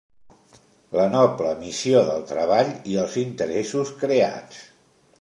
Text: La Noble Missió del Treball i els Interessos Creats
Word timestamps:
La 0.99 1.05
Noble 1.15 1.51
Missió 1.59 2.03
del 2.09 2.25
Treball 2.33 2.75
i 2.95 2.99
els 3.05 3.21
Interessos 3.29 3.97
Creats 4.05 4.69